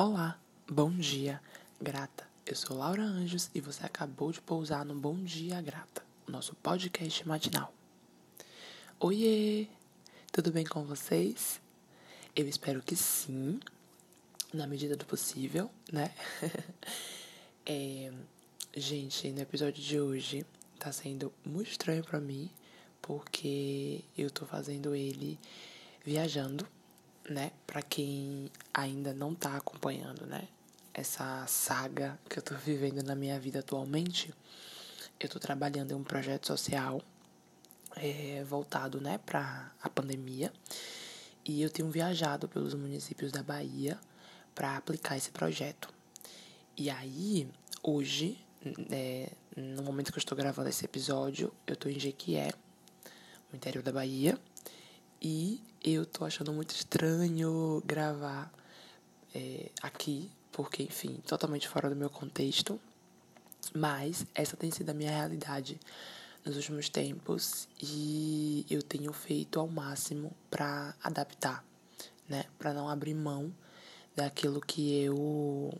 Olá, 0.00 0.40
bom 0.70 0.92
dia, 0.92 1.42
grata. 1.82 2.24
Eu 2.46 2.54
sou 2.54 2.76
Laura 2.76 3.02
Anjos 3.02 3.50
e 3.52 3.60
você 3.60 3.84
acabou 3.84 4.30
de 4.30 4.40
pousar 4.40 4.84
no 4.84 4.94
Bom 4.94 5.16
Dia 5.24 5.60
Grata, 5.60 6.04
nosso 6.28 6.54
podcast 6.54 7.26
matinal. 7.26 7.74
Oiê! 9.00 9.66
Tudo 10.30 10.52
bem 10.52 10.64
com 10.64 10.84
vocês? 10.84 11.60
Eu 12.36 12.46
espero 12.46 12.80
que 12.80 12.94
sim, 12.94 13.58
na 14.54 14.68
medida 14.68 14.96
do 14.96 15.04
possível, 15.04 15.68
né? 15.92 16.14
é, 17.66 18.12
gente, 18.76 19.32
no 19.32 19.40
episódio 19.40 19.82
de 19.82 19.98
hoje 19.98 20.46
tá 20.78 20.92
sendo 20.92 21.32
muito 21.44 21.72
estranho 21.72 22.04
para 22.04 22.20
mim, 22.20 22.48
porque 23.02 24.04
eu 24.16 24.30
tô 24.30 24.46
fazendo 24.46 24.94
ele 24.94 25.36
viajando 26.04 26.64
né, 27.28 27.52
para 27.66 27.82
quem 27.82 28.50
ainda 28.72 29.12
não 29.12 29.34
tá 29.34 29.56
acompanhando, 29.56 30.26
né, 30.26 30.48
essa 30.94 31.46
saga 31.46 32.18
que 32.28 32.38
eu 32.38 32.42
tô 32.42 32.54
vivendo 32.54 33.02
na 33.02 33.14
minha 33.14 33.38
vida 33.38 33.60
atualmente, 33.60 34.34
eu 35.20 35.28
tô 35.28 35.38
trabalhando 35.38 35.92
em 35.92 35.94
um 35.94 36.02
projeto 36.02 36.46
social 36.46 37.00
é, 37.96 38.44
voltado, 38.44 39.00
né, 39.00 39.18
para 39.24 39.72
a 39.82 39.88
pandemia. 39.88 40.52
E 41.44 41.62
eu 41.62 41.70
tenho 41.70 41.90
viajado 41.90 42.48
pelos 42.48 42.74
municípios 42.74 43.32
da 43.32 43.42
Bahia 43.42 43.98
para 44.54 44.76
aplicar 44.76 45.16
esse 45.16 45.30
projeto. 45.30 45.88
E 46.76 46.90
aí, 46.90 47.48
hoje, 47.82 48.38
é, 48.90 49.30
no 49.56 49.82
momento 49.82 50.12
que 50.12 50.18
eu 50.18 50.20
estou 50.20 50.36
gravando 50.36 50.68
esse 50.68 50.84
episódio, 50.84 51.52
eu 51.66 51.74
estou 51.74 51.90
em 51.90 51.98
Jequié, 51.98 52.50
no 53.50 53.56
interior 53.56 53.82
da 53.82 53.92
Bahia, 53.92 54.38
e 55.20 55.60
eu 55.82 56.04
tô 56.04 56.24
achando 56.24 56.52
muito 56.52 56.74
estranho 56.74 57.82
gravar 57.84 58.52
é, 59.34 59.70
aqui, 59.82 60.30
porque, 60.52 60.82
enfim, 60.82 61.20
totalmente 61.26 61.68
fora 61.68 61.88
do 61.88 61.96
meu 61.96 62.10
contexto. 62.10 62.80
Mas 63.74 64.24
essa 64.34 64.56
tem 64.56 64.70
sido 64.70 64.90
a 64.90 64.94
minha 64.94 65.10
realidade 65.10 65.78
nos 66.44 66.56
últimos 66.56 66.88
tempos 66.88 67.68
e 67.80 68.64
eu 68.70 68.82
tenho 68.82 69.12
feito 69.12 69.60
ao 69.60 69.68
máximo 69.68 70.32
para 70.50 70.94
adaptar, 71.02 71.64
né? 72.28 72.44
Para 72.58 72.72
não 72.72 72.88
abrir 72.88 73.14
mão 73.14 73.52
daquilo 74.16 74.60
que 74.60 75.00
eu 75.02 75.78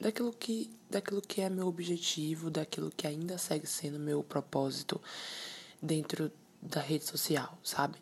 daquilo 0.00 0.32
que 0.32 0.70
daquilo 0.88 1.22
que 1.22 1.40
é 1.40 1.48
meu 1.48 1.68
objetivo, 1.68 2.50
daquilo 2.50 2.90
que 2.90 3.06
ainda 3.06 3.38
segue 3.38 3.66
sendo 3.66 3.98
meu 3.98 4.24
propósito 4.24 5.00
dentro 5.80 6.32
da 6.60 6.80
rede 6.80 7.04
social, 7.04 7.56
sabe? 7.62 7.96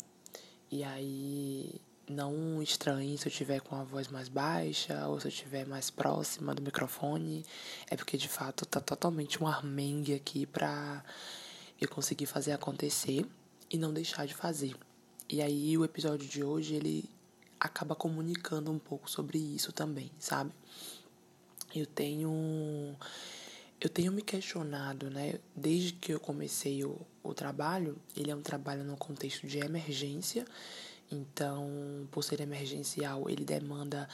E 0.70 0.84
aí 0.84 1.80
não 2.08 2.62
estranhe 2.62 3.16
se 3.18 3.28
eu 3.28 3.32
tiver 3.32 3.60
com 3.60 3.76
a 3.76 3.84
voz 3.84 4.08
mais 4.08 4.28
baixa 4.28 5.06
ou 5.06 5.20
se 5.20 5.26
eu 5.26 5.30
estiver 5.30 5.66
mais 5.66 5.90
próxima 5.90 6.54
do 6.54 6.62
microfone. 6.62 7.44
É 7.90 7.96
porque 7.96 8.16
de 8.16 8.28
fato 8.28 8.64
tá 8.66 8.80
totalmente 8.80 9.42
um 9.42 9.46
armengue 9.46 10.14
aqui 10.14 10.46
pra 10.46 11.04
eu 11.80 11.88
conseguir 11.88 12.26
fazer 12.26 12.52
acontecer 12.52 13.26
e 13.70 13.78
não 13.78 13.92
deixar 13.92 14.26
de 14.26 14.34
fazer. 14.34 14.74
E 15.28 15.42
aí 15.42 15.76
o 15.76 15.84
episódio 15.84 16.26
de 16.26 16.42
hoje 16.42 16.74
ele 16.74 17.08
acaba 17.60 17.94
comunicando 17.94 18.70
um 18.70 18.78
pouco 18.78 19.10
sobre 19.10 19.38
isso 19.38 19.72
também, 19.72 20.10
sabe? 20.18 20.52
Eu 21.74 21.84
tenho 21.84 22.96
eu 23.80 23.88
tenho 23.88 24.12
me 24.12 24.22
questionado, 24.22 25.08
né? 25.10 25.38
Desde 25.54 25.92
que 25.92 26.12
eu 26.12 26.20
comecei 26.20 26.84
o, 26.84 27.00
o 27.22 27.32
trabalho, 27.32 27.96
ele 28.16 28.30
é 28.30 28.34
um 28.34 28.42
trabalho 28.42 28.82
no 28.84 28.96
contexto 28.96 29.46
de 29.46 29.58
emergência. 29.58 30.44
Então, 31.10 32.06
por 32.10 32.22
ser 32.22 32.40
emergencial, 32.40 33.30
ele 33.30 33.44
demanda 33.44 34.08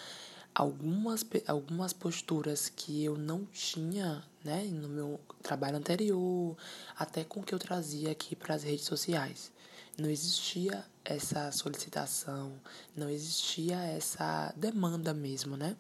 algumas, 0.54 1.24
algumas 1.46 1.92
posturas 1.92 2.68
que 2.68 3.02
eu 3.02 3.16
não 3.16 3.44
tinha, 3.46 4.22
né, 4.44 4.64
no 4.64 4.88
meu 4.88 5.20
trabalho 5.42 5.76
anterior, 5.76 6.56
até 6.96 7.24
com 7.24 7.40
o 7.40 7.42
que 7.42 7.54
eu 7.54 7.58
trazia 7.58 8.12
aqui 8.12 8.36
para 8.36 8.54
as 8.54 8.62
redes 8.62 8.84
sociais. 8.84 9.50
Não 9.96 10.10
existia 10.10 10.84
essa 11.04 11.50
solicitação, 11.52 12.52
não 12.96 13.08
existia 13.08 13.76
essa 13.76 14.52
demanda 14.56 15.14
mesmo, 15.14 15.56
né? 15.56 15.76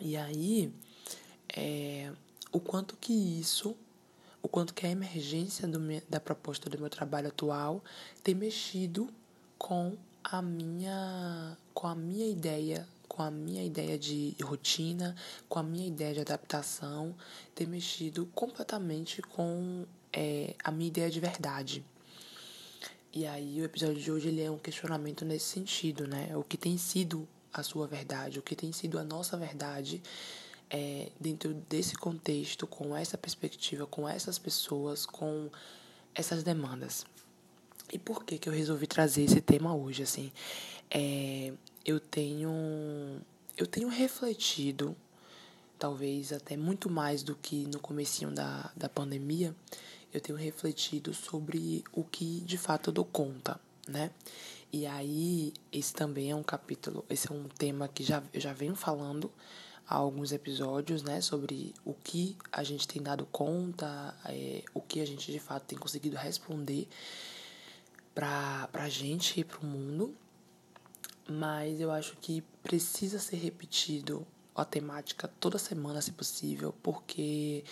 E 0.00 0.16
aí, 0.16 0.72
é, 1.54 2.12
o 2.52 2.60
quanto 2.60 2.96
que 2.96 3.12
isso, 3.12 3.74
o 4.42 4.48
quanto 4.48 4.74
que 4.74 4.86
a 4.86 4.90
emergência 4.90 5.66
da 6.08 6.20
proposta 6.20 6.68
do 6.68 6.78
meu 6.78 6.90
trabalho 6.90 7.28
atual 7.28 7.82
tem 8.22 8.34
mexido 8.34 9.08
com 9.58 9.96
a 10.22 10.42
minha, 10.42 11.56
com 11.72 11.86
a 11.86 11.94
minha 11.94 12.28
ideia, 12.28 12.86
com 13.08 13.22
a 13.22 13.30
minha 13.30 13.64
ideia 13.64 13.98
de 13.98 14.36
rotina, 14.42 15.16
com 15.48 15.58
a 15.58 15.62
minha 15.62 15.86
ideia 15.86 16.14
de 16.14 16.20
adaptação, 16.20 17.14
tem 17.54 17.66
mexido 17.66 18.26
completamente 18.34 19.22
com 19.22 19.84
é, 20.12 20.54
a 20.62 20.70
minha 20.70 20.88
ideia 20.88 21.10
de 21.10 21.20
verdade. 21.20 21.84
E 23.12 23.26
aí 23.26 23.60
o 23.60 23.64
episódio 23.64 24.00
de 24.00 24.10
hoje 24.10 24.28
ele 24.28 24.42
é 24.42 24.50
um 24.50 24.58
questionamento 24.58 25.24
nesse 25.24 25.46
sentido, 25.46 26.06
né? 26.06 26.34
O 26.36 26.42
que 26.42 26.56
tem 26.56 26.78
sido 26.78 27.28
a 27.52 27.62
sua 27.62 27.86
verdade, 27.86 28.38
o 28.38 28.42
que 28.42 28.56
tem 28.56 28.72
sido 28.72 28.98
a 28.98 29.04
nossa 29.04 29.36
verdade 29.36 30.02
é, 30.72 31.10
dentro 31.20 31.52
desse 31.68 31.94
contexto, 31.94 32.66
com 32.66 32.96
essa 32.96 33.18
perspectiva, 33.18 33.86
com 33.86 34.08
essas 34.08 34.38
pessoas, 34.38 35.04
com 35.04 35.50
essas 36.14 36.42
demandas. 36.42 37.04
E 37.92 37.98
por 37.98 38.24
que 38.24 38.38
que 38.38 38.48
eu 38.48 38.52
resolvi 38.52 38.86
trazer 38.86 39.24
esse 39.24 39.42
tema 39.42 39.74
hoje, 39.74 40.02
assim? 40.02 40.32
É, 40.90 41.52
eu 41.84 42.00
tenho 42.00 43.20
eu 43.54 43.66
tenho 43.66 43.88
refletido, 43.88 44.96
talvez 45.78 46.32
até 46.32 46.56
muito 46.56 46.88
mais 46.88 47.22
do 47.22 47.34
que 47.34 47.66
no 47.66 47.78
comecinho 47.78 48.30
da, 48.30 48.72
da 48.74 48.88
pandemia, 48.88 49.54
eu 50.12 50.22
tenho 50.22 50.38
refletido 50.38 51.12
sobre 51.12 51.84
o 51.92 52.02
que 52.02 52.40
de 52.40 52.56
fato 52.56 52.88
eu 52.88 52.94
dou 52.94 53.04
conta, 53.04 53.60
né? 53.86 54.10
E 54.72 54.86
aí, 54.86 55.52
esse 55.70 55.92
também 55.92 56.30
é 56.30 56.34
um 56.34 56.42
capítulo, 56.42 57.04
esse 57.10 57.30
é 57.30 57.34
um 57.34 57.44
tema 57.44 57.88
que 57.88 58.02
já, 58.02 58.22
eu 58.32 58.40
já 58.40 58.54
venho 58.54 58.74
falando 58.74 59.30
há 59.86 59.96
alguns 59.96 60.32
episódios, 60.32 61.02
né, 61.02 61.20
sobre 61.20 61.74
o 61.84 61.94
que 61.94 62.36
a 62.50 62.62
gente 62.62 62.86
tem 62.86 63.02
dado 63.02 63.26
conta, 63.26 64.14
é, 64.26 64.62
o 64.74 64.80
que 64.80 65.00
a 65.00 65.06
gente 65.06 65.30
de 65.30 65.38
fato 65.38 65.64
tem 65.64 65.78
conseguido 65.78 66.16
responder 66.16 66.88
para 68.14 68.68
a 68.72 68.88
gente 68.88 69.40
e 69.40 69.44
para 69.44 69.60
o 69.60 69.66
mundo. 69.66 70.14
Mas 71.28 71.80
eu 71.80 71.90
acho 71.90 72.16
que 72.20 72.42
precisa 72.62 73.18
ser 73.18 73.36
repetido 73.36 74.26
a 74.54 74.64
temática 74.64 75.28
toda 75.40 75.58
semana, 75.58 76.02
se 76.02 76.12
possível, 76.12 76.74
porque 76.82 77.64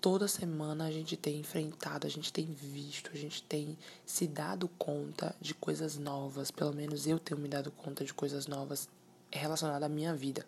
toda 0.00 0.26
semana 0.26 0.86
a 0.86 0.90
gente 0.90 1.16
tem 1.16 1.38
enfrentado, 1.38 2.06
a 2.06 2.10
gente 2.10 2.32
tem 2.32 2.46
visto, 2.46 3.10
a 3.12 3.16
gente 3.16 3.42
tem 3.42 3.78
se 4.04 4.26
dado 4.26 4.68
conta 4.76 5.34
de 5.40 5.54
coisas 5.54 5.96
novas. 5.96 6.50
Pelo 6.50 6.74
menos 6.74 7.06
eu 7.06 7.18
tenho 7.18 7.40
me 7.40 7.48
dado 7.48 7.70
conta 7.70 8.04
de 8.04 8.12
coisas 8.12 8.46
novas 8.46 8.88
relacionadas 9.30 9.84
à 9.84 9.88
minha 9.88 10.14
vida 10.14 10.44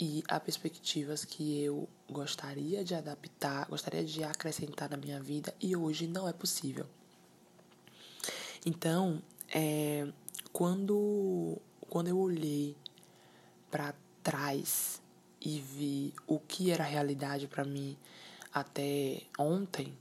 e 0.00 0.22
há 0.28 0.38
perspectivas 0.38 1.24
que 1.24 1.62
eu 1.62 1.88
gostaria 2.08 2.84
de 2.84 2.94
adaptar, 2.94 3.66
gostaria 3.68 4.04
de 4.04 4.22
acrescentar 4.22 4.88
na 4.88 4.96
minha 4.96 5.20
vida 5.20 5.52
e 5.60 5.74
hoje 5.74 6.06
não 6.06 6.28
é 6.28 6.32
possível. 6.32 6.86
Então, 8.64 9.20
é, 9.52 10.06
quando, 10.52 11.58
quando 11.88 12.08
eu 12.08 12.18
olhei 12.18 12.76
para 13.70 13.94
trás 14.22 15.02
e 15.40 15.58
vi 15.58 16.14
o 16.26 16.38
que 16.38 16.70
era 16.70 16.84
realidade 16.84 17.48
para 17.48 17.64
mim 17.64 17.96
até 18.52 19.22
ontem, 19.38 19.92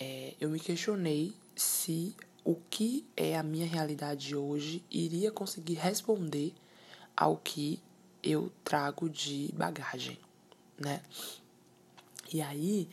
é, 0.00 0.34
eu 0.40 0.48
me 0.48 0.58
questionei 0.58 1.34
se 1.54 2.16
o 2.44 2.56
que 2.68 3.06
é 3.16 3.36
a 3.36 3.42
minha 3.42 3.66
realidade 3.66 4.34
hoje 4.36 4.82
iria 4.90 5.30
conseguir 5.30 5.74
responder 5.74 6.52
ao 7.16 7.36
que 7.36 7.80
eu 8.24 8.50
trago 8.64 9.08
de 9.08 9.52
bagagem, 9.54 10.18
né? 10.78 11.02
E 12.32 12.40
aí 12.40 12.88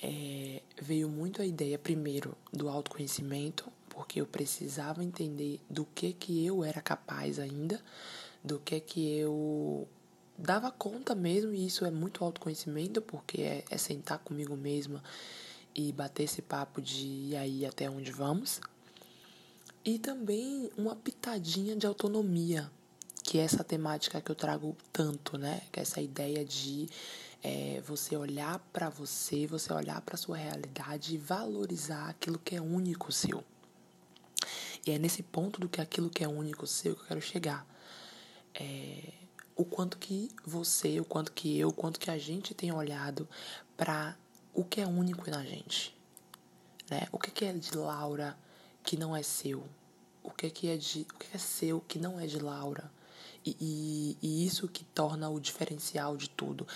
é, 0.00 0.62
veio 0.80 1.08
muito 1.08 1.42
a 1.42 1.46
ideia, 1.46 1.78
primeiro, 1.78 2.36
do 2.52 2.68
autoconhecimento, 2.68 3.70
porque 3.88 4.20
eu 4.20 4.26
precisava 4.26 5.02
entender 5.02 5.60
do 5.68 5.84
que 5.84 6.12
que 6.12 6.46
eu 6.46 6.62
era 6.62 6.80
capaz 6.80 7.40
ainda, 7.40 7.82
do 8.42 8.60
que 8.60 8.78
que 8.78 9.18
eu 9.18 9.88
dava 10.38 10.70
conta 10.70 11.16
mesmo, 11.16 11.52
e 11.52 11.66
isso 11.66 11.84
é 11.84 11.90
muito 11.90 12.24
autoconhecimento, 12.24 13.02
porque 13.02 13.42
é, 13.42 13.64
é 13.68 13.76
sentar 13.76 14.20
comigo 14.20 14.56
mesma 14.56 15.02
e 15.74 15.92
bater 15.92 16.22
esse 16.22 16.40
papo 16.40 16.80
de 16.80 17.06
e 17.30 17.36
aí 17.36 17.66
até 17.66 17.90
onde 17.90 18.12
vamos. 18.12 18.60
E 19.84 19.98
também 19.98 20.70
uma 20.76 20.94
pitadinha 20.94 21.74
de 21.74 21.86
autonomia, 21.86 22.70
que 23.28 23.38
é 23.38 23.42
essa 23.42 23.62
temática 23.62 24.22
que 24.22 24.30
eu 24.30 24.34
trago 24.34 24.74
tanto, 24.90 25.36
né? 25.36 25.60
Que 25.70 25.80
é 25.80 25.82
essa 25.82 26.00
ideia 26.00 26.42
de 26.42 26.88
é, 27.42 27.78
você 27.86 28.16
olhar 28.16 28.58
para 28.72 28.88
você, 28.88 29.46
você 29.46 29.70
olhar 29.70 30.00
para 30.00 30.16
sua 30.16 30.38
realidade 30.38 31.14
e 31.14 31.18
valorizar 31.18 32.08
aquilo 32.08 32.38
que 32.38 32.56
é 32.56 32.60
único 32.62 33.12
seu. 33.12 33.44
E 34.86 34.92
é 34.92 34.98
nesse 34.98 35.22
ponto 35.22 35.60
do 35.60 35.68
que 35.68 35.78
aquilo 35.78 36.08
que 36.08 36.24
é 36.24 36.28
único 36.28 36.66
seu 36.66 36.96
que 36.96 37.02
eu 37.02 37.06
quero 37.06 37.20
chegar. 37.20 37.66
É, 38.54 39.12
o 39.54 39.62
quanto 39.62 39.98
que 39.98 40.30
você, 40.42 40.98
o 40.98 41.04
quanto 41.04 41.30
que 41.32 41.58
eu, 41.58 41.68
o 41.68 41.72
quanto 41.72 42.00
que 42.00 42.10
a 42.10 42.16
gente 42.16 42.54
tem 42.54 42.72
olhado 42.72 43.28
para 43.76 44.16
o 44.54 44.64
que 44.64 44.80
é 44.80 44.86
único 44.86 45.30
na 45.30 45.44
gente. 45.44 45.94
Né? 46.88 47.06
O 47.12 47.18
que, 47.18 47.30
que 47.30 47.44
é 47.44 47.52
de 47.52 47.76
Laura 47.76 48.38
que 48.82 48.96
não 48.96 49.14
é 49.14 49.22
seu? 49.22 49.62
O 50.22 50.30
que, 50.30 50.48
que 50.48 50.70
é 50.70 50.78
de 50.78 51.02
o 51.02 51.18
que 51.18 51.36
é 51.36 51.38
seu 51.38 51.78
que 51.82 51.98
não 51.98 52.18
é 52.18 52.26
de 52.26 52.38
Laura? 52.38 52.90
E, 53.60 54.16
e, 54.22 54.46
isso 54.46 54.68
que 54.68 54.84
torna 54.84 55.28
o 55.28 55.40
diferencial 55.40 56.16
de 56.16 56.28
tudo. 56.28 56.66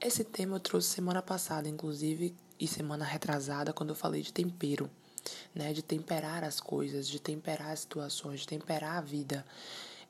Esse 0.00 0.24
tema 0.24 0.56
eu 0.56 0.60
trouxe 0.60 0.88
semana 0.88 1.22
passada, 1.22 1.68
inclusive, 1.68 2.34
e 2.58 2.66
semana 2.66 3.04
retrasada, 3.04 3.72
quando 3.72 3.90
eu 3.90 3.94
falei 3.96 4.22
de 4.22 4.32
tempero, 4.32 4.90
né? 5.54 5.72
De 5.72 5.82
temperar 5.82 6.44
as 6.44 6.60
coisas, 6.60 7.08
de 7.08 7.18
temperar 7.18 7.72
as 7.72 7.80
situações, 7.80 8.40
de 8.40 8.46
temperar 8.46 8.98
a 8.98 9.00
vida. 9.00 9.44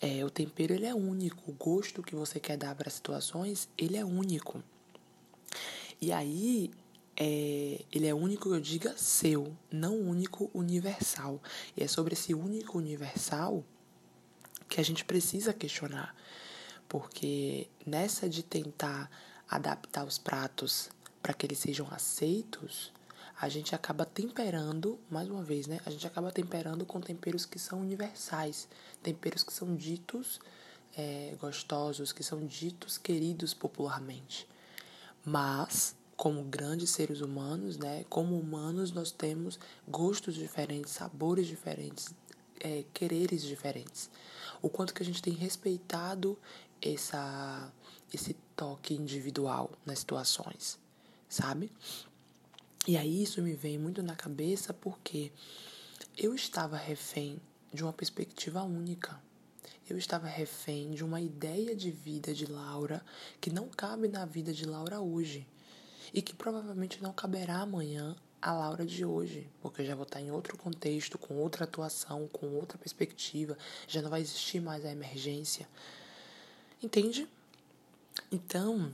É, 0.01 0.25
o 0.25 0.31
tempero 0.31 0.73
ele 0.73 0.87
é 0.87 0.95
único, 0.95 1.51
o 1.51 1.55
gosto 1.55 2.03
que 2.03 2.15
você 2.15 2.41
quer 2.41 2.57
dar 2.57 2.75
para 2.75 2.89
as 2.89 2.95
situações, 2.95 3.69
ele 3.77 3.97
é 3.97 4.05
único. 4.05 4.63
E 6.01 6.11
aí, 6.11 6.71
é, 7.17 7.85
ele 7.93 8.07
é 8.07 8.15
único, 8.15 8.49
eu 8.55 8.61
diga 8.61 8.97
seu, 8.97 9.55
não 9.71 9.95
único 9.99 10.51
universal. 10.55 11.41
E 11.77 11.85
é 11.85 11.87
sobre 11.87 12.15
esse 12.15 12.33
único 12.33 12.79
universal 12.79 13.63
que 14.71 14.81
a 14.81 14.85
gente 14.85 15.05
precisa 15.05 15.53
questionar. 15.53 16.15
Porque 16.89 17.69
nessa 17.85 18.29
de 18.29 18.43
tentar 18.43 19.11
adaptar 19.49 20.05
os 20.07 20.17
pratos 20.17 20.89
para 21.21 21.35
que 21.35 21.45
eles 21.45 21.59
sejam 21.59 21.87
aceitos, 21.91 22.93
a 23.39 23.49
gente 23.49 23.75
acaba 23.75 24.07
temperando, 24.07 24.99
mais 25.11 25.29
uma 25.29 25.43
vez, 25.43 25.67
né? 25.67 25.81
A 25.85 25.91
gente 25.91 26.07
acaba 26.07 26.31
temperando 26.31 26.87
com 26.87 27.01
temperos 27.01 27.45
que 27.45 27.59
são 27.59 27.81
universais, 27.81 28.69
temperos 29.03 29.43
que 29.43 29.53
são 29.53 29.75
ditos 29.75 30.41
é, 30.97 31.35
gostosos, 31.41 32.13
que 32.13 32.23
são 32.23 32.47
ditos 32.47 32.97
queridos 32.97 33.53
popularmente. 33.53 34.47
Mas, 35.25 35.97
como 36.17 36.45
grandes 36.45 36.91
seres 36.91 37.21
humanos, 37.23 37.77
né? 37.77 38.05
Como 38.09 38.39
humanos, 38.39 38.93
nós 38.93 39.11
temos 39.11 39.59
gostos 39.89 40.35
diferentes, 40.35 40.93
sabores 40.93 41.47
diferentes, 41.47 42.15
é, 42.61 42.85
quereres 42.93 43.43
diferentes. 43.43 44.11
O 44.63 44.69
quanto 44.69 44.95
que 44.95 45.03
a 45.03 45.07
gente 45.07 45.23
tem 45.23 45.33
respeitado 45.33 46.39
essa, 46.83 47.73
esse 48.13 48.35
toque 48.57 48.95
individual 48.95 49.71
nas 49.85 50.01
situações, 50.01 50.79
sabe? 51.29 51.71
E 52.87 52.97
aí 52.97 53.23
isso 53.23 53.43
me 53.43 53.55
vem 53.55 53.79
muito 53.79 54.03
na 54.03 54.17
cabeça 54.17 54.73
porque 54.73 55.31
eu 56.17 56.35
estava 56.35 56.77
refém 56.77 57.39
de 57.73 57.83
uma 57.83 57.93
perspectiva 57.93 58.63
única. 58.63 59.21
Eu 59.89 59.99
estava 59.99 60.27
refém 60.27 60.93
de 60.93 61.05
uma 61.05 61.21
ideia 61.21 61.75
de 61.75 61.91
vida 61.91 62.33
de 62.33 62.47
Laura 62.47 63.05
que 63.41 63.51
não 63.51 63.69
cabe 63.69 64.09
na 64.09 64.25
vida 64.25 64.53
de 64.53 64.65
Laura 64.65 65.01
hoje 65.01 65.47
e 66.13 66.23
que 66.23 66.35
provavelmente 66.35 67.03
não 67.03 67.13
caberá 67.13 67.59
amanhã 67.61 68.17
a 68.41 68.53
Laura 68.53 68.87
de 68.87 69.05
hoje, 69.05 69.49
porque 69.61 69.83
eu 69.83 69.87
já 69.87 69.95
vou 69.95 70.05
estar 70.05 70.21
em 70.21 70.31
outro 70.31 70.57
contexto, 70.57 71.19
com 71.19 71.35
outra 71.35 71.65
atuação, 71.65 72.27
com 72.29 72.47
outra 72.55 72.79
perspectiva, 72.79 73.57
já 73.87 74.01
não 74.01 74.11
vai 74.11 74.21
existir 74.21 74.61
mais 74.61 74.85
a 74.85 74.91
emergência. 74.91 75.69
Entende? 76.83 77.29
Então, 78.33 78.93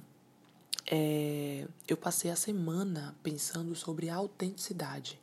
é, 0.87 1.67
eu 1.87 1.97
passei 1.97 2.31
a 2.31 2.37
semana 2.37 3.15
pensando 3.23 3.75
sobre 3.75 4.09
a 4.09 4.17
autenticidade. 4.17 5.21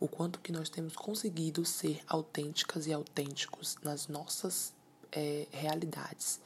O 0.00 0.08
quanto 0.08 0.40
que 0.40 0.50
nós 0.50 0.68
temos 0.68 0.96
conseguido 0.96 1.64
ser 1.64 2.02
autênticas 2.06 2.86
e 2.86 2.92
autênticos 2.92 3.76
nas 3.82 4.08
nossas 4.08 4.72
é, 5.12 5.46
realidades. 5.50 6.40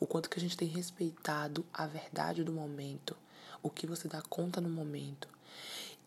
O 0.00 0.06
quanto 0.06 0.30
que 0.30 0.38
a 0.38 0.40
gente 0.40 0.56
tem 0.56 0.68
respeitado 0.68 1.64
a 1.72 1.86
verdade 1.86 2.42
do 2.42 2.52
momento, 2.52 3.16
o 3.62 3.68
que 3.68 3.86
você 3.86 4.08
dá 4.08 4.22
conta 4.22 4.60
no 4.60 4.68
momento. 4.68 5.28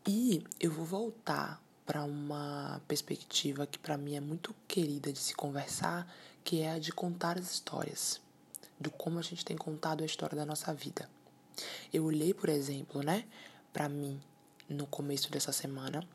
E 0.09 0.41
eu 0.57 0.71
vou 0.71 0.85
voltar 0.85 1.61
para 1.85 2.01
uma 2.05 2.81
perspectiva 2.87 3.67
que 3.67 3.77
para 3.77 3.97
mim 3.97 4.15
é 4.15 4.21
muito 4.21 4.55
querida 4.65 5.11
de 5.11 5.19
se 5.19 5.35
conversar, 5.35 6.09
que 6.45 6.61
é 6.61 6.71
a 6.71 6.79
de 6.79 6.93
contar 6.93 7.37
as 7.37 7.51
histórias, 7.51 8.21
do 8.79 8.89
como 8.89 9.19
a 9.19 9.21
gente 9.21 9.43
tem 9.43 9.57
contado 9.57 10.03
a 10.03 10.05
história 10.05 10.37
da 10.37 10.45
nossa 10.45 10.73
vida. 10.73 11.09
Eu 11.93 12.05
olhei, 12.05 12.33
por 12.33 12.47
exemplo, 12.47 13.03
né, 13.03 13.25
para 13.73 13.89
mim 13.89 14.17
no 14.69 14.87
começo 14.87 15.29
dessa 15.29 15.51
semana. 15.51 16.07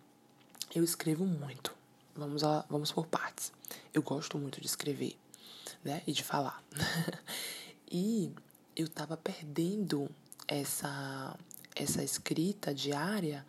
Eu 0.74 0.82
escrevo 0.82 1.26
muito. 1.26 1.74
Vamos 2.16 2.40
vamos 2.70 2.90
por 2.92 3.06
partes. 3.06 3.52
Eu 3.92 4.02
gosto 4.02 4.38
muito 4.38 4.58
de 4.58 4.68
escrever, 4.68 5.18
né, 5.84 6.02
e 6.06 6.12
de 6.12 6.24
falar. 6.24 6.64
e 7.92 8.32
eu 8.74 8.88
tava 8.88 9.18
perdendo 9.18 10.08
essa 10.48 11.38
essa 11.74 12.02
escrita 12.02 12.74
diária 12.74 13.44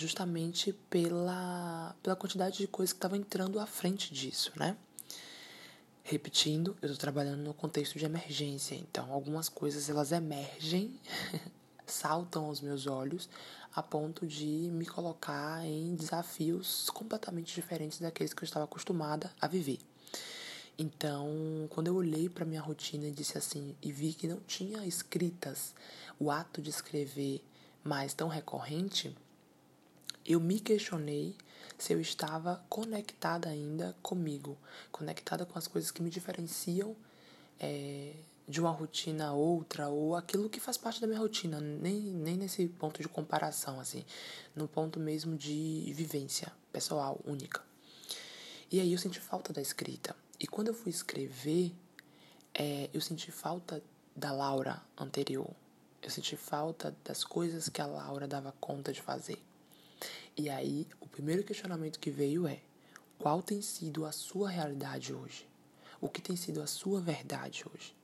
justamente 0.00 0.72
pela 0.88 1.94
pela 2.02 2.16
quantidade 2.16 2.58
de 2.58 2.66
coisas 2.66 2.92
que 2.92 2.96
estavam 2.96 3.18
entrando 3.18 3.60
à 3.60 3.66
frente 3.66 4.12
disso, 4.14 4.52
né? 4.56 4.76
Repetindo, 6.02 6.76
eu 6.80 6.86
estou 6.86 6.96
trabalhando 6.96 7.42
no 7.42 7.52
contexto 7.52 7.98
de 7.98 8.04
emergência, 8.06 8.74
então 8.74 9.12
algumas 9.12 9.48
coisas 9.48 9.90
elas 9.90 10.10
emergem, 10.10 10.98
saltam 11.86 12.46
aos 12.46 12.60
meus 12.60 12.86
olhos 12.86 13.28
a 13.74 13.82
ponto 13.82 14.26
de 14.26 14.46
me 14.72 14.86
colocar 14.86 15.64
em 15.64 15.94
desafios 15.94 16.88
completamente 16.90 17.54
diferentes 17.54 18.00
daqueles 18.00 18.32
que 18.32 18.42
eu 18.42 18.46
estava 18.46 18.64
acostumada 18.64 19.30
a 19.40 19.46
viver. 19.46 19.78
Então, 20.78 21.68
quando 21.68 21.88
eu 21.88 21.94
olhei 21.94 22.28
para 22.28 22.46
minha 22.46 22.62
rotina 22.62 23.06
e 23.06 23.12
disse 23.12 23.36
assim 23.36 23.76
e 23.82 23.92
vi 23.92 24.14
que 24.14 24.26
não 24.26 24.40
tinha 24.40 24.84
escritas, 24.86 25.74
o 26.18 26.30
ato 26.30 26.62
de 26.62 26.70
escrever 26.70 27.44
mais 27.84 28.14
tão 28.14 28.28
recorrente, 28.28 29.14
eu 30.24 30.40
me 30.40 30.60
questionei 30.60 31.36
se 31.78 31.92
eu 31.92 32.00
estava 32.00 32.62
conectada 32.68 33.48
ainda 33.48 33.96
comigo, 34.02 34.58
conectada 34.92 35.46
com 35.46 35.58
as 35.58 35.66
coisas 35.66 35.90
que 35.90 36.02
me 36.02 36.10
diferenciam 36.10 36.94
é, 37.58 38.14
de 38.46 38.60
uma 38.60 38.70
rotina 38.70 39.28
a 39.28 39.32
outra, 39.32 39.88
ou 39.88 40.16
aquilo 40.16 40.50
que 40.50 40.60
faz 40.60 40.76
parte 40.76 41.00
da 41.00 41.06
minha 41.06 41.18
rotina, 41.18 41.60
nem, 41.60 42.00
nem 42.00 42.36
nesse 42.36 42.66
ponto 42.66 43.00
de 43.00 43.08
comparação, 43.08 43.78
assim, 43.80 44.04
no 44.54 44.66
ponto 44.66 44.98
mesmo 44.98 45.36
de 45.36 45.92
vivência 45.94 46.52
pessoal, 46.72 47.20
única. 47.24 47.62
E 48.70 48.80
aí 48.80 48.92
eu 48.92 48.98
senti 48.98 49.20
falta 49.20 49.52
da 49.52 49.60
escrita. 49.60 50.14
E 50.38 50.46
quando 50.46 50.68
eu 50.68 50.74
fui 50.74 50.90
escrever, 50.90 51.72
é, 52.54 52.90
eu 52.92 53.00
senti 53.00 53.30
falta 53.30 53.82
da 54.14 54.32
Laura 54.32 54.82
anterior. 54.96 55.50
Eu 56.02 56.10
senti 56.10 56.36
falta 56.36 56.94
das 57.04 57.24
coisas 57.24 57.68
que 57.68 57.80
a 57.80 57.86
Laura 57.86 58.26
dava 58.26 58.54
conta 58.60 58.92
de 58.92 59.02
fazer. 59.02 59.42
E 60.36 60.48
aí, 60.48 60.86
o 61.00 61.06
primeiro 61.06 61.44
questionamento 61.44 61.98
que 61.98 62.10
veio 62.10 62.46
é: 62.46 62.60
qual 63.18 63.42
tem 63.42 63.60
sido 63.60 64.06
a 64.06 64.12
sua 64.12 64.48
realidade 64.48 65.12
hoje? 65.12 65.48
O 66.00 66.08
que 66.08 66.22
tem 66.22 66.36
sido 66.36 66.62
a 66.62 66.66
sua 66.66 67.00
verdade 67.00 67.64
hoje? 67.72 67.94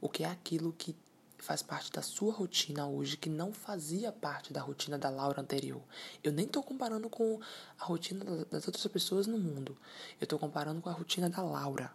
O 0.00 0.08
que 0.08 0.22
é 0.22 0.28
aquilo 0.28 0.72
que 0.72 0.94
faz 1.38 1.62
parte 1.62 1.90
da 1.90 2.02
sua 2.02 2.32
rotina 2.32 2.86
hoje 2.86 3.16
que 3.16 3.28
não 3.28 3.52
fazia 3.52 4.12
parte 4.12 4.52
da 4.52 4.60
rotina 4.60 4.98
da 4.98 5.10
Laura 5.10 5.40
anterior? 5.40 5.82
Eu 6.22 6.32
nem 6.32 6.46
estou 6.46 6.62
comparando 6.62 7.10
com 7.10 7.40
a 7.78 7.84
rotina 7.84 8.24
das 8.44 8.66
outras 8.66 8.86
pessoas 8.86 9.26
no 9.26 9.38
mundo. 9.38 9.76
Eu 10.20 10.24
estou 10.24 10.38
comparando 10.38 10.80
com 10.80 10.88
a 10.88 10.92
rotina 10.92 11.28
da 11.28 11.42
Laura. 11.42 11.92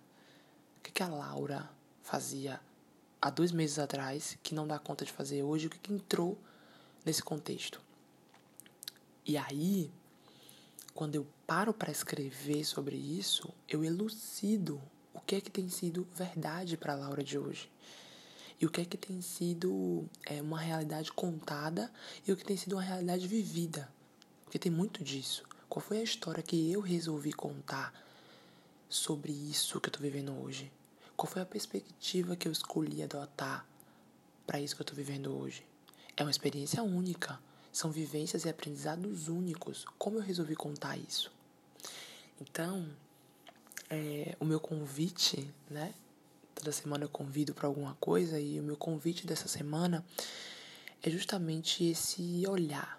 O 0.80 0.82
que, 0.82 0.92
que 0.92 1.04
a 1.04 1.08
Laura 1.08 1.70
fazia 2.02 2.60
há 3.22 3.30
dois 3.30 3.52
meses 3.52 3.80
atrás 3.80 4.38
que 4.44 4.54
não 4.54 4.68
dá 4.68 4.78
conta 4.78 5.06
de 5.06 5.12
fazer 5.12 5.44
hoje? 5.44 5.68
O 5.68 5.70
que, 5.70 5.80
que 5.80 5.94
entrou 5.94 6.38
nesse 7.06 7.24
contexto? 7.24 7.85
E 9.26 9.38
aí, 9.38 9.92
quando 10.94 11.16
eu 11.16 11.26
paro 11.48 11.74
para 11.74 11.92
escrever 11.92 12.64
sobre 12.64 12.96
isso, 12.96 13.52
eu 13.68 13.84
elucido 13.84 14.82
o 15.14 15.20
que 15.20 15.36
é 15.36 15.42
que 15.42 15.50
tem 15.50 15.68
sido 15.68 16.08
verdade 16.16 16.78
para 16.78 16.94
a 16.94 16.96
Laura 16.96 17.24
de 17.24 17.38
hoje. 17.38 17.70
E 18.62 18.66
o 18.66 18.70
que 18.70 18.82
é 18.82 18.86
que 18.86 18.98
tem 18.98 19.22
sido 19.22 20.08
é, 20.26 20.42
uma 20.42 20.60
realidade 20.60 21.12
contada 21.12 21.92
e 22.26 22.32
o 22.32 22.38
que 22.38 22.46
tem 22.46 22.56
sido 22.56 22.74
uma 22.74 22.82
realidade 22.82 23.28
vivida. 23.28 23.92
Porque 24.44 24.60
tem 24.60 24.72
muito 24.72 25.04
disso. 25.04 25.44
Qual 25.68 25.84
foi 25.84 25.98
a 25.98 26.04
história 26.04 26.44
que 26.44 26.72
eu 26.72 26.80
resolvi 26.80 27.34
contar 27.34 27.94
sobre 28.88 29.34
isso 29.34 29.82
que 29.82 29.88
eu 29.88 29.92
estou 29.92 30.02
vivendo 30.02 30.32
hoje? 30.40 30.72
Qual 31.18 31.30
foi 31.30 31.42
a 31.42 31.46
perspectiva 31.46 32.36
que 32.36 32.48
eu 32.48 32.52
escolhi 32.52 33.02
adotar 33.02 33.66
para 34.46 34.62
isso 34.62 34.76
que 34.76 34.82
eu 34.82 34.86
estou 34.86 34.96
vivendo 34.96 35.36
hoje? 35.36 35.66
É 36.16 36.24
uma 36.24 36.32
experiência 36.32 36.84
única. 36.84 37.40
São 37.76 37.92
vivências 37.92 38.46
e 38.46 38.50
aprendizados 38.50 39.28
únicos. 39.28 39.84
Como 39.98 40.16
eu 40.16 40.22
resolvi 40.22 40.56
contar 40.56 40.96
isso? 40.96 41.30
Então, 42.40 42.88
é, 43.90 44.34
o 44.40 44.46
meu 44.46 44.62
convite, 44.62 45.54
né? 45.70 45.94
Toda 46.56 46.72
semana 46.72 47.04
eu 47.04 47.10
convido 47.10 47.54
para 47.54 47.68
alguma 47.68 47.94
coisa 47.96 48.40
e 48.40 48.62
o 48.62 48.64
meu 48.64 48.78
convite 48.78 49.28
dessa 49.28 49.50
semana 49.50 50.06
é 51.04 51.10
justamente 51.10 51.84
esse 51.84 52.48
olhar, 52.48 52.98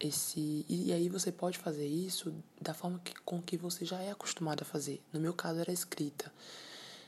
esse 0.00 0.66
e 0.68 0.92
aí 0.92 1.08
você 1.08 1.30
pode 1.30 1.56
fazer 1.56 1.86
isso 1.86 2.34
da 2.60 2.74
forma 2.74 2.98
que, 3.04 3.14
com 3.20 3.40
que 3.40 3.56
você 3.56 3.84
já 3.84 4.00
é 4.00 4.10
acostumado 4.10 4.62
a 4.62 4.64
fazer. 4.64 5.00
No 5.12 5.20
meu 5.20 5.32
caso 5.32 5.60
era 5.60 5.70
escrita. 5.70 6.32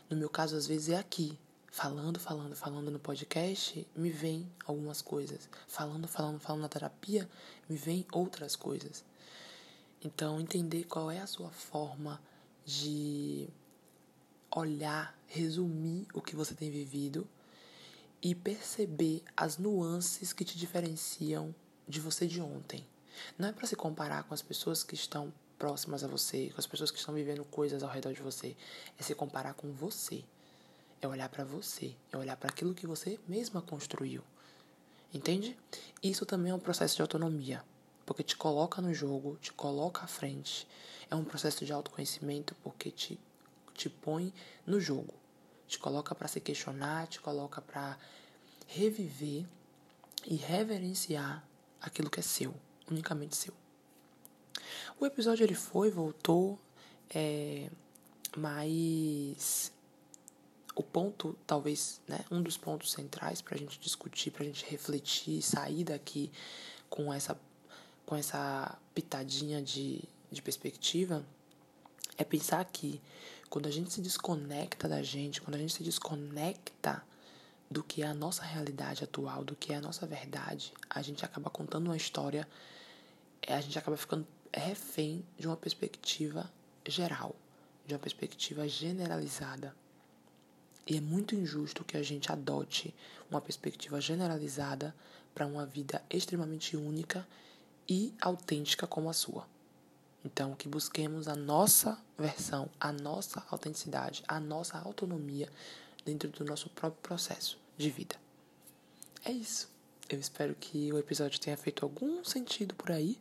No 0.08 0.16
meu 0.16 0.30
caso 0.30 0.54
às 0.54 0.68
vezes 0.68 0.90
é 0.90 0.96
aqui, 0.96 1.36
falando, 1.74 2.20
falando, 2.20 2.54
falando 2.54 2.88
no 2.88 3.00
podcast, 3.00 3.84
me 3.96 4.08
vem 4.08 4.48
algumas 4.64 5.02
coisas. 5.02 5.48
Falando, 5.66 6.06
falando, 6.06 6.38
falando 6.38 6.62
na 6.62 6.68
terapia, 6.68 7.28
me 7.68 7.76
vem 7.76 8.06
outras 8.12 8.54
coisas. 8.54 9.04
Então, 10.00 10.40
entender 10.40 10.84
qual 10.84 11.10
é 11.10 11.18
a 11.18 11.26
sua 11.26 11.50
forma 11.50 12.22
de 12.64 13.48
olhar, 14.54 15.18
resumir 15.26 16.06
o 16.14 16.22
que 16.22 16.36
você 16.36 16.54
tem 16.54 16.70
vivido 16.70 17.26
e 18.22 18.36
perceber 18.36 19.24
as 19.36 19.58
nuances 19.58 20.32
que 20.32 20.44
te 20.44 20.56
diferenciam 20.56 21.52
de 21.88 21.98
você 21.98 22.28
de 22.28 22.40
ontem. 22.40 22.86
Não 23.36 23.48
é 23.48 23.52
para 23.52 23.66
se 23.66 23.74
comparar 23.74 24.22
com 24.22 24.32
as 24.32 24.42
pessoas 24.42 24.84
que 24.84 24.94
estão 24.94 25.34
próximas 25.58 26.04
a 26.04 26.06
você, 26.06 26.50
com 26.50 26.60
as 26.60 26.68
pessoas 26.68 26.92
que 26.92 27.00
estão 27.00 27.12
vivendo 27.12 27.44
coisas 27.46 27.82
ao 27.82 27.90
redor 27.90 28.12
de 28.12 28.22
você. 28.22 28.56
É 28.96 29.02
se 29.02 29.12
comparar 29.12 29.54
com 29.54 29.72
você. 29.72 30.22
É 31.04 31.06
olhar 31.06 31.28
para 31.28 31.44
você, 31.44 31.94
é 32.10 32.16
olhar 32.16 32.34
para 32.34 32.48
aquilo 32.48 32.72
que 32.72 32.86
você 32.86 33.20
mesma 33.28 33.60
construiu. 33.60 34.22
Entende? 35.12 35.54
Isso 36.02 36.24
também 36.24 36.50
é 36.50 36.54
um 36.54 36.58
processo 36.58 36.96
de 36.96 37.02
autonomia, 37.02 37.62
porque 38.06 38.22
te 38.22 38.34
coloca 38.34 38.80
no 38.80 38.94
jogo, 38.94 39.36
te 39.38 39.52
coloca 39.52 40.02
à 40.02 40.06
frente. 40.06 40.66
É 41.10 41.14
um 41.14 41.22
processo 41.22 41.62
de 41.62 41.74
autoconhecimento 41.74 42.54
porque 42.62 42.90
te 42.90 43.20
te 43.74 43.90
põe 43.90 44.32
no 44.66 44.80
jogo, 44.80 45.12
te 45.68 45.78
coloca 45.78 46.14
para 46.14 46.26
se 46.26 46.40
questionar, 46.40 47.06
te 47.06 47.20
coloca 47.20 47.60
para 47.60 47.98
reviver 48.66 49.44
e 50.24 50.36
reverenciar 50.36 51.46
aquilo 51.82 52.08
que 52.08 52.20
é 52.20 52.22
seu, 52.22 52.54
unicamente 52.90 53.36
seu. 53.36 53.52
O 54.98 55.04
episódio 55.04 55.44
ele 55.44 55.54
foi, 55.54 55.90
voltou, 55.90 56.58
é, 57.14 57.68
mas 58.38 59.73
o 60.74 60.82
ponto, 60.82 61.36
talvez, 61.46 62.00
né, 62.08 62.24
um 62.30 62.42
dos 62.42 62.56
pontos 62.56 62.90
centrais 62.92 63.40
para 63.40 63.54
a 63.54 63.58
gente 63.58 63.78
discutir, 63.78 64.30
para 64.30 64.42
a 64.42 64.46
gente 64.46 64.64
refletir, 64.66 65.40
sair 65.40 65.84
daqui 65.84 66.32
com 66.90 67.12
essa, 67.12 67.38
com 68.04 68.16
essa 68.16 68.76
pitadinha 68.94 69.62
de, 69.62 70.02
de 70.30 70.42
perspectiva, 70.42 71.24
é 72.18 72.24
pensar 72.24 72.64
que 72.64 73.00
quando 73.48 73.66
a 73.66 73.70
gente 73.70 73.92
se 73.92 74.00
desconecta 74.00 74.88
da 74.88 75.02
gente, 75.02 75.40
quando 75.40 75.54
a 75.54 75.58
gente 75.58 75.72
se 75.72 75.82
desconecta 75.82 77.02
do 77.70 77.82
que 77.82 78.02
é 78.02 78.06
a 78.06 78.14
nossa 78.14 78.42
realidade 78.42 79.04
atual, 79.04 79.44
do 79.44 79.54
que 79.54 79.72
é 79.72 79.76
a 79.76 79.80
nossa 79.80 80.06
verdade, 80.06 80.72
a 80.90 81.00
gente 81.02 81.24
acaba 81.24 81.50
contando 81.50 81.86
uma 81.86 81.96
história, 81.96 82.48
a 83.46 83.60
gente 83.60 83.78
acaba 83.78 83.96
ficando 83.96 84.26
refém 84.52 85.24
de 85.38 85.46
uma 85.46 85.56
perspectiva 85.56 86.50
geral, 86.86 87.34
de 87.86 87.94
uma 87.94 88.00
perspectiva 88.00 88.66
generalizada. 88.68 89.74
E 90.86 90.96
é 90.96 91.00
muito 91.00 91.34
injusto 91.34 91.84
que 91.84 91.96
a 91.96 92.02
gente 92.02 92.30
adote 92.30 92.94
uma 93.30 93.40
perspectiva 93.40 94.00
generalizada 94.00 94.94
para 95.34 95.46
uma 95.46 95.64
vida 95.64 96.02
extremamente 96.10 96.76
única 96.76 97.26
e 97.88 98.12
autêntica 98.20 98.86
como 98.86 99.08
a 99.08 99.12
sua. 99.12 99.46
Então, 100.24 100.54
que 100.54 100.68
busquemos 100.68 101.28
a 101.28 101.36
nossa 101.36 101.98
versão, 102.18 102.70
a 102.80 102.90
nossa 102.92 103.44
autenticidade, 103.50 104.22
a 104.26 104.40
nossa 104.40 104.78
autonomia 104.78 105.50
dentro 106.04 106.30
do 106.30 106.44
nosso 106.44 106.70
próprio 106.70 107.02
processo 107.02 107.58
de 107.76 107.90
vida. 107.90 108.16
É 109.24 109.32
isso. 109.32 109.68
Eu 110.08 110.18
espero 110.18 110.54
que 110.54 110.92
o 110.92 110.98
episódio 110.98 111.40
tenha 111.40 111.56
feito 111.56 111.84
algum 111.84 112.22
sentido 112.24 112.74
por 112.74 112.90
aí. 112.90 113.18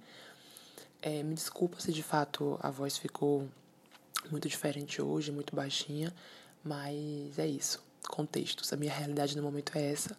É, 1.01 1.23
me 1.23 1.33
desculpa 1.33 1.79
se 1.79 1.91
de 1.91 2.03
fato 2.03 2.57
a 2.61 2.69
voz 2.69 2.97
ficou 2.97 3.49
muito 4.29 4.47
diferente 4.47 5.01
hoje, 5.01 5.31
muito 5.31 5.55
baixinha, 5.55 6.13
mas 6.63 7.37
é 7.37 7.47
isso. 7.47 7.83
Contextos. 8.07 8.71
A 8.73 8.77
minha 8.77 8.93
realidade 8.93 9.35
no 9.35 9.43
momento 9.43 9.71
é 9.75 9.91
essa 9.91 10.17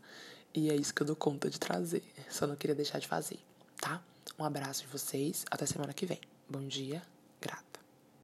e 0.55 0.71
é 0.71 0.75
isso 0.75 0.95
que 0.95 1.03
eu 1.03 1.07
dou 1.07 1.17
conta 1.17 1.51
de 1.51 1.59
trazer. 1.59 2.03
Só 2.31 2.47
não 2.47 2.57
queria 2.57 2.75
deixar 2.75 2.99
de 2.99 3.07
fazer, 3.07 3.39
tá? 3.81 4.03
Um 4.39 4.45
abraço 4.45 4.83
de 4.83 4.89
vocês. 4.89 5.45
Até 5.51 5.67
semana 5.67 5.93
que 5.93 6.07
vem. 6.07 6.21
Bom 6.49 6.67
dia 6.67 7.14